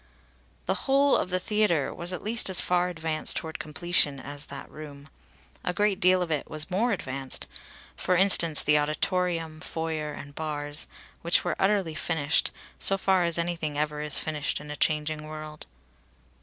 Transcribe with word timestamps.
The 0.65 0.89
whole 0.89 1.15
of 1.15 1.29
the 1.29 1.39
theatre 1.39 1.93
was 1.93 2.11
at 2.11 2.23
least 2.23 2.49
as 2.49 2.59
far 2.59 2.89
advanced 2.89 3.37
toward 3.37 3.59
completion 3.59 4.19
as 4.19 4.45
that 4.47 4.67
room. 4.71 5.07
A 5.63 5.75
great 5.75 5.99
deal 5.99 6.23
of 6.23 6.31
it 6.31 6.49
was 6.49 6.71
more 6.71 6.91
advanced; 6.91 7.45
for 7.95 8.15
instance 8.15 8.63
the 8.63 8.79
auditorium, 8.79 9.59
foyer, 9.61 10.11
and 10.11 10.33
bars, 10.33 10.87
which 11.21 11.43
were 11.43 11.55
utterly 11.59 11.93
finished, 11.93 12.49
so 12.79 12.97
far 12.97 13.25
as 13.25 13.37
anything 13.37 13.77
ever 13.77 14.01
is 14.01 14.17
finished 14.17 14.59
in 14.59 14.71
a 14.71 14.75
changing 14.75 15.27
world. 15.27 15.67